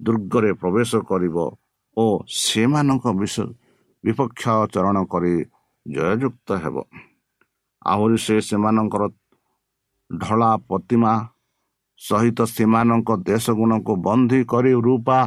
[0.00, 1.36] ଦୁର୍ଗରେ ପ୍ରବେଶ କରିବ
[1.96, 2.04] ଓ
[2.42, 3.04] ସେମାନଙ୍କ
[4.04, 5.34] ବିପକ୍ଷ ଚରଣ କରି
[5.86, 6.76] ଜୟଯୁକ୍ତ ହେବ।
[7.82, 9.02] ଆହୁରି ସେ ସେମାନଙ୍କର
[10.10, 11.12] ଢଳା ପ୍ରତିମା
[12.00, 15.20] ସହିତ ସେମାନଙ୍କ ଦେଶ ଗୁଣକୁ ବନ୍ଦୀ କରି ରୂପା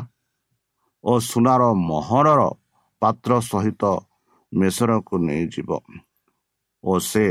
[1.04, 2.42] ଓ ସୁନାର ମହରର
[3.02, 3.84] ପାତ୍ର ସହିତ
[4.52, 5.70] ମେସରକୁ ନେଇଯିବ
[6.84, 7.26] ଓ ସେ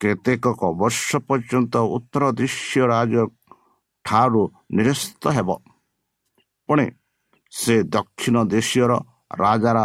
[0.00, 3.14] କେତେକ ବର୍ଷ ପର୍ଯ୍ୟନ୍ତ ଉତ୍ତର ଦୃଶ୍ୟ ରାଜ
[4.04, 4.42] ଠାରୁ
[4.74, 5.48] ନିରସ୍ତ ହେବ
[6.68, 6.86] ପୁଣି
[7.52, 8.92] ସେ ଦକ୍ଷିଣ ଦେଶୀୟର
[9.38, 9.78] ରାଜାର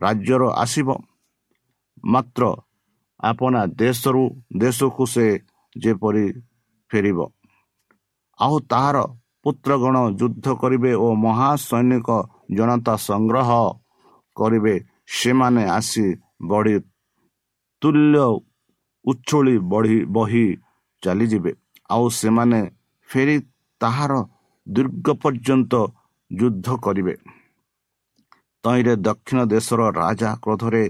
[0.00, 0.88] ରାଜ୍ୟରୁ ଆସିବ
[2.04, 2.42] ମାତ୍ର
[3.20, 4.22] ଆପଣା ଦେଶରୁ
[4.56, 5.26] ଦେଶକୁ ସେ
[5.76, 6.26] ଯେପରି
[6.90, 7.18] ଫେରିବ
[8.38, 8.98] ଆଉ ତାହାର
[9.44, 12.08] ପୁତ୍ରଗଣ ଯୁଦ୍ଧ କରିବେ ଓ ମହାସୈନିକ
[12.56, 13.50] ଜନତା ସଂଗ୍ରହ
[14.36, 14.74] କରିବେ
[15.12, 16.06] ସେମାନେ ଆସି
[16.42, 16.76] ବଢ଼ି
[17.82, 18.24] ତୁଲ୍ୟ
[19.04, 20.46] ଉଚ୍ଛୁଳି ବଢ଼ି ବହି
[21.02, 21.52] ଚାଲିଯିବେ।
[21.90, 22.60] ଆଉ ସେମାନେ
[23.10, 23.36] ଫେରି
[23.80, 24.12] ତାହାର
[24.66, 25.72] ଦୀର୍ଘ ପର୍ଯ୍ୟନ୍ତ
[26.30, 27.14] ଯୁଦ୍ଧ କରିବେ।
[28.64, 30.84] ତହିଁରେ ଦକ୍ଷିଣ ଦେଶର ରାଜା କ୍ରୋଧରେ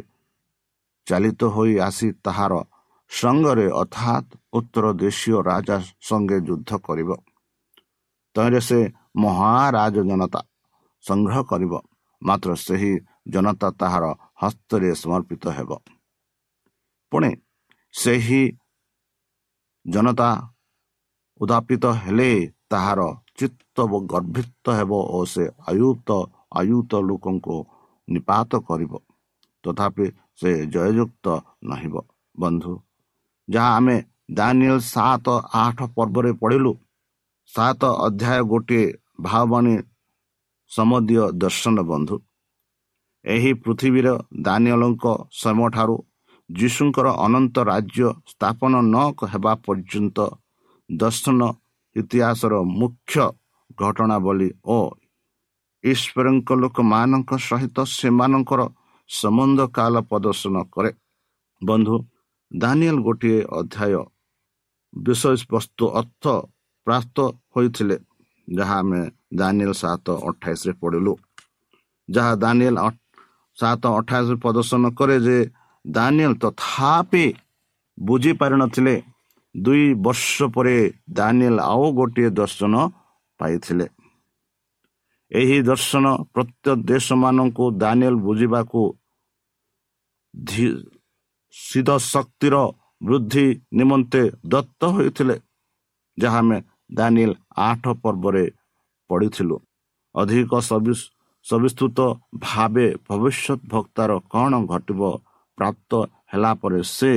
[1.06, 2.52] ଚାଲିତ ହୋଇ ଆସି ତାହାର
[3.10, 5.76] ସଙ୍ଗରେ ଅର୍ଥାତ୍ ଉତ୍ତର ଦେଶୀୟ ରାଜା
[6.08, 7.10] ସଙ୍ଗେ ଯୁଦ୍ଧ କରିବ।
[8.36, 8.78] ତହିଁରେ ସେ
[9.16, 10.40] ମହାରାଜ ଜନତା
[11.04, 11.72] ସଂଗ୍ରହ କରିବ।
[12.22, 12.92] ମାତ୍ର ସେହି
[13.28, 14.04] ଜନତା ତାହାର
[14.42, 15.70] ହସ୍ତରେ ସମର୍ପିତ ହେବ।
[17.12, 17.30] ପୁଣି
[17.94, 18.42] ସେହି
[19.86, 20.30] ଜନତା
[21.40, 22.30] ଉଦ୍ଧାପିତ ହେଲେ
[22.70, 23.00] ତାହାର
[23.38, 23.76] ଚିତ୍ତ
[24.12, 26.08] ଗର୍ଭିତ ହେବ ଓ ସେ ଆୟୁତ
[26.60, 27.56] ଆୟୁତ ଲୋକଙ୍କୁ
[28.08, 28.92] ନିପାତ କରିବ।
[29.64, 30.06] ତଥାପି
[30.40, 31.26] ସେ ଜୟଯୁକ୍ତ
[31.68, 31.94] ନହିବ।
[32.34, 32.72] ବନ୍ଧୁ
[33.48, 33.96] ଯାହା ଆମେ
[34.38, 35.26] ଦାନିଏଲ ସାତ
[35.62, 36.72] ଆଠ ପର୍ବରେ ପଢ଼ିଲୁ
[37.50, 38.84] ସାତ ଅଧ୍ୟାୟ ଗୋଟିଏ
[39.20, 39.74] ଭାବବାଣୀ
[40.70, 42.16] ସମଦୀୟ ଦର୍ଶନ ବନ୍ଧୁ।
[43.24, 44.08] ଏହି ପୃଥିବୀର
[44.42, 45.04] ଦାନିଏଲଙ୍କ
[45.42, 45.96] ସମୟଠାରୁ
[46.58, 48.96] ଯୀଶୁଙ୍କର ଅନନ୍ତ ରାଜ୍ୟ ସ୍ଥାପନ ନ
[49.32, 50.18] ହେବା ପର୍ଯ୍ୟନ୍ତ
[50.90, 51.40] ଦର୍ଶନ
[51.96, 53.24] ଇତିହାସର ମୁଖ୍ୟ
[53.80, 54.78] ଘଟଣାବଳୀ ଓ
[55.84, 58.60] ଈଶ୍ୱରଙ୍କ ଲୋକମାନଙ୍କ ସହିତ ସେମାନଙ୍କର
[59.10, 60.90] ସମ୍ବନ୍ଧ କାଳ ପ୍ରଦର୍ଶନ କରେ।
[61.62, 61.96] ବନ୍ଧୁ
[62.50, 64.02] ଦାନିଏଲ ଗୋଟିଏ ଅଧ୍ୟାୟ
[64.94, 66.24] ବିଷୟବସ୍ତୁ ଅର୍ଥ
[66.86, 67.16] ପ୍ରାପ୍ତ
[67.52, 67.96] ହୋଇଥିଲେ
[68.48, 69.00] ଯାହା ଆମେ
[69.40, 71.12] ଦାନିଏଲ ସାତ ଅଠାଇଶରେ ପଢ଼ିଲୁ।
[72.08, 72.76] ଯାହା ଦାନିଏଲ
[73.56, 75.38] ସାତ ଅଠାଇଶରେ ପ୍ରଦର୍ଶନ କରେ ଯେ
[75.84, 77.24] ଦାନିଏଲ ତଥାପି
[77.98, 78.94] ବୁଝିପାରିନଥିଲେ
[79.54, 80.76] ଦୁଇ ବର୍ଷ ପରେ
[81.12, 82.74] ଦାନିଏଲ ଆଉ ଗୋଟିଏ ଦର୍ଶନ
[83.40, 83.86] ପାଇଥିଲେ
[85.30, 88.82] ଏହି ଦର୍ଶନ ପ୍ରତ୍ୟେକ ଦେଶମାନଙ୍କୁ ଦାନିଏଲ ବୁଝିବାକୁ
[91.54, 92.56] ସିଧ ଶକ୍ତିର
[93.00, 95.36] ବୃଦ୍ଧି ନିମନ୍ତେ ଦତ୍ତ ହୋଇଥିଲେ
[96.18, 96.58] ଯାହା ଆମେ
[96.94, 98.44] ଦାନିଏଲ ଆଠ ପର୍ବରେ
[99.10, 99.56] ପଢ଼ିଥିଲୁ
[100.14, 100.52] ଅଧିକ
[101.46, 101.98] ସବିସ୍ତୃତ
[102.38, 105.00] ଭାବେ ଭବିଷ୍ୟତ ଭକ୍ତାର କ'ଣ ଘଟିବ
[105.62, 107.12] ପ୍ରାପ୍ତ ହେଲା ପରେ ସେ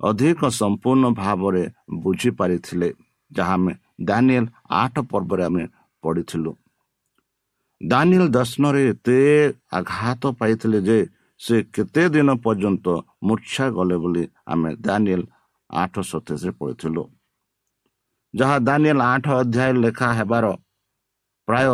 [0.00, 1.64] ଅଧିକ ସମ୍ପୂର୍ଣ୍ଣ ଭାବରେ
[2.02, 2.88] ବୁଝିପାରିଥିଲେ
[3.30, 3.72] ଯାହା ଆମେ
[4.08, 4.46] ଦାନିଏଲ
[4.82, 5.64] ଆଠ ପର୍ବରେ ଆମେ
[6.02, 6.52] ପଢ଼ିଥିଲୁ।
[7.80, 9.18] ଦାନିଏଲ ଦର୍ଶନରେ ଏତେ
[9.78, 10.98] ଆଘାତ ପାଇଥିଲେ ଯେ
[11.40, 12.86] ସେ କେତେ ଦିନ ପର୍ଯ୍ୟନ୍ତ
[13.26, 15.22] ମୂର୍ଚ୍ଛା ଗଲେ ବୋଲି ଆମେ ଦାନିଏଲ
[15.70, 17.02] ଆଠ ସତେଇଶରେ ପଢ଼ିଥିଲୁ।
[18.34, 20.46] ଯାହା ଦାନିଏଲ ଆଠ ଅଧ୍ୟାୟ ଲେଖା ହେବାର
[21.48, 21.68] ପ୍ରାୟ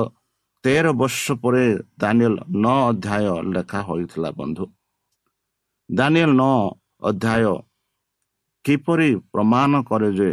[0.64, 1.64] ତେର ବର୍ଷ ପରେ
[2.00, 4.64] ଦାନିଏଲ ନଅ ଅଧ୍ୟାୟ ଲେଖା ହୋଇଥିଲା ବନ୍ଧୁ।
[5.90, 6.54] ଦାନିଏଲ ନଅ
[7.02, 7.54] ଅଧ୍ୟାୟ
[8.64, 10.30] କିପରି ପ୍ରମାଣ କରେ ଯେ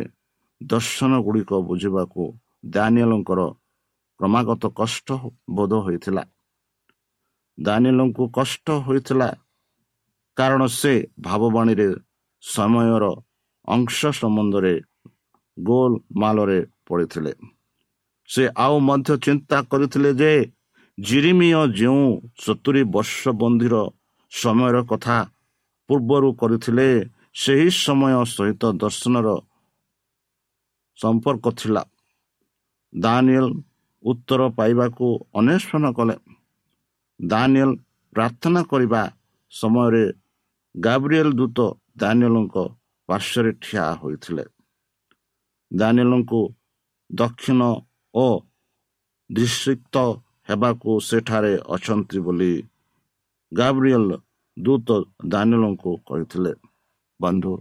[0.62, 2.24] ଦର୍ଶନ ଗୁଡ଼ିକ ବୁଝିବାକୁ
[2.66, 3.42] ଦାନିଏଲଙ୍କର
[4.20, 5.08] କ୍ରମାଗତ କଷ୍ଟ
[5.50, 6.24] ବୋଧ ହୋଇଥିଲା?
[7.58, 9.30] ଦାନିଏଲଙ୍କୁ କଷ୍ଟ ହୋଇଥିଲା
[10.38, 11.90] କାରଣ ସେ ଭାବବାଣୀରେ
[12.44, 13.06] ସମୟର
[13.68, 14.76] ଅଂଶ ସମ୍ବନ୍ଧରେ
[15.58, 17.34] ଗୋଲ ମାଲରେ ପଡ଼ିଥିଲେ।
[18.30, 20.32] ସେ ଆଉ ମଧ୍ୟ ଚିନ୍ତା କରିଥିଲେ ଯେ
[20.98, 22.06] ଜିରିମିୟ ଯେଉଁ
[22.44, 23.76] ସତୁରି ବର୍ଷ ବନ୍ଧୀର
[24.32, 25.18] ସମୟର କଥା
[25.89, 26.88] ପୂର୍ବରୁ କରିଥିଲେ
[27.34, 29.28] ସେହି ସମୟ ସହିତ ଦର୍ଶନର
[31.00, 31.84] ସମ୍ପର୍କ ଥିଲା।
[32.94, 33.48] ଦାନିଏଲ
[34.04, 35.06] ଉତ୍ତର ପାଇବାକୁ
[35.39, 36.15] ଅନ୍ୱେଷଣ କଲେ।
[37.20, 37.72] ଦାନିଏଲ
[38.13, 39.02] ପ୍ରାର୍ଥନା କରିବା
[39.54, 40.06] ସମୟରେ
[40.76, 41.60] ଗାବ୍ରିଏଲ ଦୂତ
[41.98, 42.56] ଦାନିଏଲଙ୍କ
[43.10, 44.44] ପାର୍ଶ୍ୱରେ ଠିଆ ହୋଇଥିଲେ।
[45.72, 46.41] ଦାନିଏଲଙ୍କୁ
[47.10, 47.62] ଦକ୍ଷିଣ
[48.13, 48.28] ଓ
[49.30, 49.96] ଦୃଷ୍ଟିକ୍ତ
[50.50, 52.54] ହେବାକୁ ସେଠାରେ ଅଛନ୍ତି ବୋଲି
[53.52, 54.12] ଗାବ୍ରିଏଲ
[54.62, 54.89] ଦୂତ
[55.32, 56.52] ଦାନିଏଲଙ୍କୁ କହିଥିଲେ
[57.19, 57.54] ବନ୍ଧୁ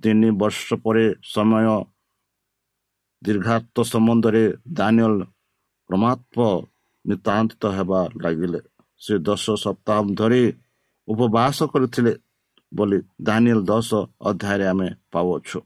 [0.00, 1.66] ତିନି ବର୍ଷ ପରେ ସମୟ
[3.22, 4.44] ଦୀର୍ଘାତ୍ମ ସମ୍ବନ୍ଧରେ
[4.78, 5.14] ଦାନିଏଲ
[5.90, 6.38] ପ୍ରମାତ୍ମ
[7.04, 8.60] ନିତାନ୍ତ ହେବା ଲାଗିଲେ।
[9.00, 10.44] ସେ ଦଶ ସପ୍ତାହ ଧରି
[11.08, 12.12] ଉପବାସ କରିଥିଲେ
[12.72, 13.90] ବୋଲି ଦାନିଏଲ ଦଶ
[14.30, 15.58] ଅଧ୍ୟାୟରେ ଆମେ ପାଉଅଛୁ।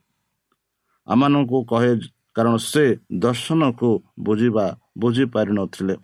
[1.07, 1.93] ଆମମାନଙ୍କୁ କହେ
[2.37, 2.85] କାରଣ ସେ
[3.19, 3.91] ଦର୍ଶନକୁ
[4.27, 4.67] ବୁଝିବା
[4.99, 5.95] ବୁଝିପାରିନଥିଲେ।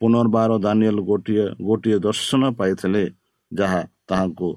[0.00, 3.02] ପୁନର୍ବାର ଦାନିଏଲ ଗୋଟିଏ ଗୋଟିଏ ଦର୍ଶନ ପାଇଥିଲେ
[3.52, 4.48] ଯାହା ତାହାଙ୍କୁ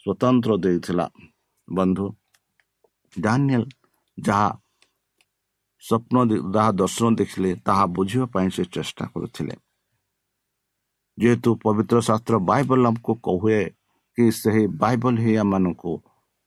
[0.00, 1.06] ସ୍ୱତନ୍ତ୍ର ଦେଇଥିଲା।
[1.68, 2.06] ବନ୍ଧୁ
[3.18, 3.64] ଦାନିଏଲ
[4.18, 4.48] ଯାହା
[5.82, 6.16] ସ୍ୱପ୍ନ
[6.54, 9.54] ଯାହା ଦର୍ଶନ ଦେଖିଲେ ତାହା ବୁଝିବା ପାଇଁ ସେ ଚେଷ୍ଟା କରୁଥିଲେ।
[11.18, 13.62] ଯେହେତୁ ପବିତ୍ର ଶାସ୍ତ୍ର ବାଇବଲ ଆମକୁ କହୁଏ
[14.18, 15.92] କି ସେହି ବାଇବଲ ହିଁ ଆମମାନଙ୍କୁ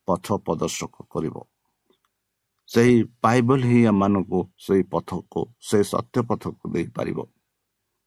[0.07, 1.36] ପଥ ପ୍ରଦର୍ଶକ କରିବ।
[2.69, 7.19] ସେହି ବାଇବଲ ହିଁ ଆମମାନଙ୍କୁ ସେହି ପଥକୁ ସେ ସତ୍ୟ ପଥକୁ ଦେଇପାରିବ।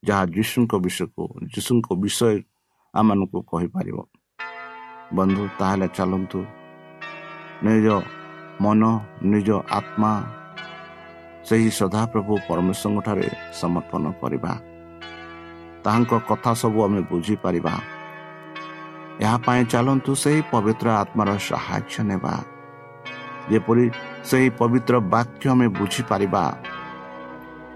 [0.03, 1.23] ଯାହା ଯୀଶୁଙ୍କ ବିଷୟକୁ
[1.55, 2.35] ଯୀଶୁଙ୍କ ବିଷୟ
[2.95, 3.97] ଆମମାନଙ୍କୁ କହିପାରିବ।
[5.13, 6.41] ବନ୍ଧୁ ତାହେଲେ ଚାଲନ୍ତୁ।
[7.65, 7.87] ନିଜ
[8.61, 8.83] ମନ
[9.23, 10.13] ନିଜ ଆତ୍ମା
[11.49, 13.29] ସେହି ସଦାପ୍ରଭୁ ପରମେଶ୍ୱରଙ୍କଠାରେ
[13.61, 14.53] ସମର୍ପଣ କରିବା।
[15.85, 17.75] ତାହାଙ୍କ କଥା ସବୁ ଆମେ ବୁଝିପାରିବା।
[19.21, 22.35] ଏହା ପାଇଁ ଚାଲନ୍ତୁ ସେହି ପବିତ୍ର ଆତ୍ମାର ସାହାଯ୍ୟ ନେବା।
[23.51, 23.85] ଯେପରି
[24.25, 26.45] ସେହି ପବିତ୍ର ବାକ୍ୟ ଆମେ ବୁଝିପାରିବା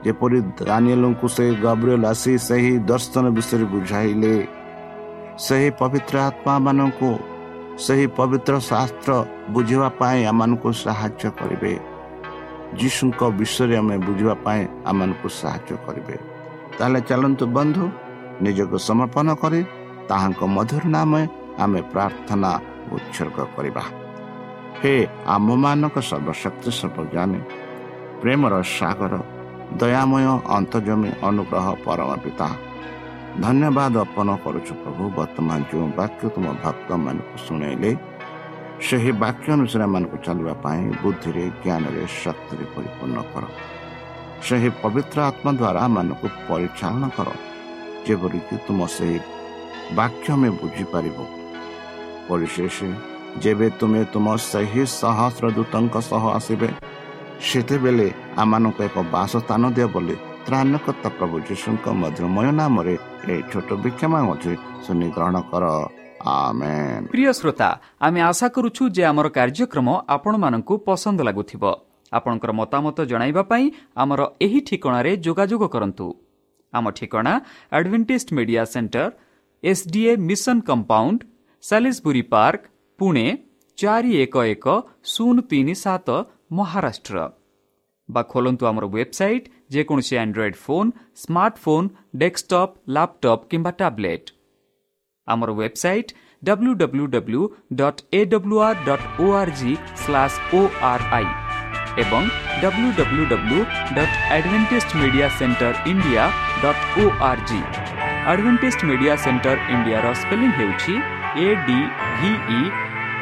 [0.05, 4.35] ଯେପରି ଦାନିଏଲଙ୍କୁ ସେହି ଗବ୍ରିଏଲ ଆସି ସେହି ଦର୍ଶନ ବିଷୟରେ ବୁଝାଇଲେ
[5.45, 7.11] ସେହି ପବିତ୍ର ଆତ୍ମାମାନଙ୍କୁ
[7.85, 9.11] ସେହି ପବିତ୍ର ଶାସ୍ତ୍ର
[9.55, 11.73] ବୁଝିବା ପାଇଁ ଆମମାନଙ୍କୁ ସାହାଯ୍ୟ କରିବେ।
[12.79, 16.17] ଯୀଶୁଙ୍କ ବିଷୟରେ ଆମେ ବୁଝିବା ପାଇଁ ଆମମାନଙ୍କୁ ସାହାଯ୍ୟ କରିବେ।
[16.79, 17.85] ତାହେଲେ ଚାଲନ୍ତୁ ବନ୍ଧୁ
[18.45, 19.61] ନିଜକୁ ସମର୍ପଣ କରି
[20.11, 21.13] ତାହାଙ୍କ ମଧୁର ନାମ
[21.65, 22.51] ଆମେ ପ୍ରାର୍ଥନା
[22.97, 23.85] ଉତ୍ସର୍ଗ କରିବା।
[24.81, 24.95] ହେ
[25.35, 27.41] ଆମମାନଙ୍କ ସର୍ବଶକ୍ତି ସର୍ବଜ୍ଞାନୀ
[28.21, 29.15] ପ୍ରେମର ସାଗର
[29.81, 32.49] ଦୟାମୟ ଅନ୍ତର୍ଜମୀ ଅନୁଗ୍ରହ ପରମ ପିତା
[33.37, 37.91] ଧନ୍ୟବାଦ ଅର୍ପଣ କରୁଛୁ ପ୍ରଭୁ ବର୍ତ୍ତମାନ ଯେଉଁ ବାକ୍ୟ ତୁମ ଭକ୍ତମାନଙ୍କୁ ଶୁଣାଇଲେ
[38.81, 43.45] ସେହି ବାକ୍ୟ ଅନୁସାରେ ଏମାନଙ୍କୁ ଚାଲିବା ପାଇଁ ବୁଦ୍ଧିରେ ଜ୍ଞାନରେ ଶକ୍ତିରେ ପରିପୂର୍ଣ୍ଣ କର
[44.47, 47.29] ସେହି ପବିତ୍ର ଆତ୍ମା ଦ୍ୱାରା ଆମମାନଙ୍କୁ ପରିଚାଳନା କର
[48.07, 49.19] ଯେପରିକି ତୁମ ସେହି
[49.99, 51.25] ବାକ୍ୟ ଆମେ ବୁଝିପାରିବୁ
[52.29, 52.77] ପରିଶେଷ
[53.43, 56.69] ଯେବେ ତୁମେ ତୁମ ସେହି ସହସ୍ର ଦୂତଙ୍କ ସହ ଆସିବେ
[57.49, 58.07] ସେତେବେଳେ
[58.43, 60.17] ଆମମାନଙ୍କୁ ଏକ ବାସସ୍ଥାନ ଦିଅ ବୋଲି
[67.13, 67.69] ପ୍ରିୟ ଶ୍ରୋତା
[68.01, 71.65] ଆମେ ଆଶା କରୁଛୁ ଯେ ଆମର କାର୍ଯ୍ୟକ୍ରମ ଆପଣମାନଙ୍କୁ ପସନ୍ଦ ଲାଗୁଥିବ।
[72.13, 73.65] ଆପଣଙ୍କର ମତାମତ ଜଣାଇବା ପାଇଁ
[74.03, 76.07] ଆମର ଏହି ଠିକଣାରେ ଯୋଗାଯୋଗ କରନ୍ତୁ।
[76.73, 77.33] ଆମ ଠିକଣା
[77.73, 79.11] Adventist media centre
[79.63, 81.21] SDA mission compound
[81.65, 82.63] Salisbury park
[82.99, 83.27] Pune
[83.79, 84.67] ଚାରି ଏକ ଏକ
[85.13, 86.09] ଶୂନ ତିନି ସାତ
[86.53, 87.17] ମହାରାଷ୍ଟ୍ର।
[88.09, 90.91] ବା ଖୋଲନ୍ତୁ ଆମର ୱେବସାଇଟ୍ ଯେକୌଣସି android phone
[91.23, 91.89] smartphone
[92.23, 94.33] desktop laptop କିମ୍ବା ଟ୍ୟାବ୍ଲେଟ୍
[95.29, 97.43] ଆମର website W W W
[97.81, 101.29] dot A W R dot O R G slash O R I
[102.03, 102.23] ଏବଂ
[102.63, 103.61] W W W
[103.97, 106.25] dot advantage media centre India
[106.63, 107.61] dot O R G
[108.31, 110.95] advantage media centre ଇଣ୍ଡିଆର spelling ହେଉଛି
[111.45, 111.79] A D
[112.19, 112.61] V E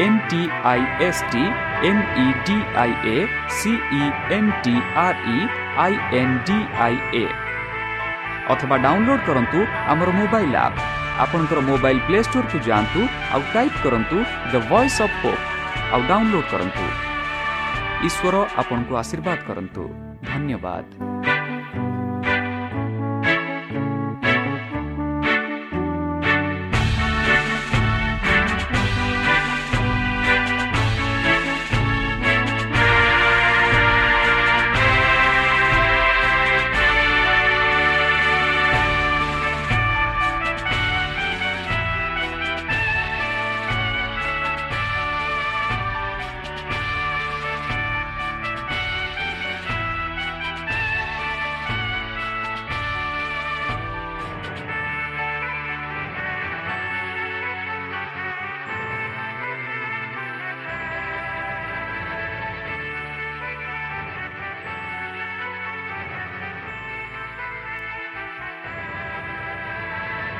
[0.04, 1.44] N T I S T
[1.88, 3.16] M E D I A
[3.58, 4.02] C E
[4.36, 5.38] N T R E
[5.84, 7.24] I N D I A
[8.52, 9.58] ଅଥବା download କରନ୍ତୁ
[9.92, 10.78] ଆମର mobile app
[11.24, 13.00] ଆପଣଙ୍କର mobile play ଷ୍ଟୋରକୁ ଯାଆନ୍ତୁ
[13.34, 14.16] ଆଉ type କରନ୍ତୁ
[14.52, 15.42] the voice of pope
[15.92, 16.84] ଆଉ download କରନ୍ତୁ।
[18.06, 19.82] ଈଶ୍ୱର ଆପଣଙ୍କୁ ଆଶୀର୍ବାଦ କରନ୍ତୁ।
[20.30, 21.15] ଧନ୍ୟବାଦ।